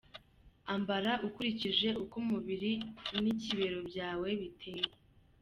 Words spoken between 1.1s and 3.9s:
ukurikije uko umubiri nikimero